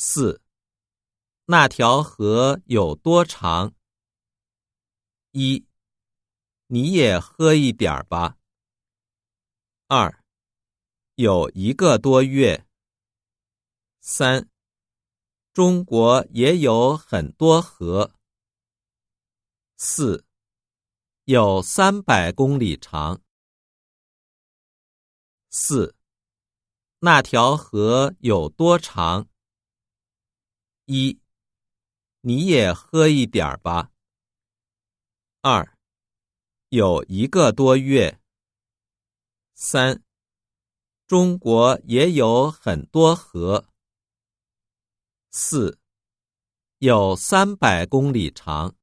[0.00, 0.40] 四，
[1.46, 3.74] 那条河有多长？
[5.32, 5.66] 一，
[6.68, 8.38] 你也喝一点儿吧。
[9.88, 10.22] 二，
[11.16, 12.64] 有一个多月。
[14.00, 14.48] 三，
[15.52, 18.14] 中国也有很多河。
[19.78, 20.24] 四，
[21.24, 23.20] 有三百公里长。
[25.50, 25.96] 四，
[27.00, 29.28] 那条河有多长？
[30.90, 31.20] 一，
[32.22, 33.90] 你也喝一点儿吧。
[35.42, 35.76] 二，
[36.70, 38.18] 有一个多月。
[39.54, 40.02] 三，
[41.06, 43.68] 中国也有很多河。
[45.30, 45.78] 四，
[46.78, 48.74] 有三百公里长。